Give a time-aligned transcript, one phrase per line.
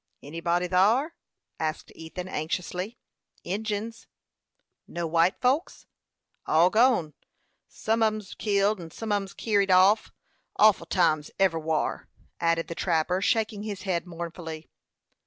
[0.23, 1.13] "Anybody thar?"
[1.59, 2.97] asked Ethan, anxiously.
[3.43, 4.07] "Injins."
[4.87, 5.85] "No white folks?"
[6.47, 7.13] "All gone:
[7.67, 10.11] some on 'em's killed, and some on 'em's kerried off.
[10.55, 12.09] Awful times, everywhar,"
[12.39, 14.71] added the trapper, shaking his head mournfully.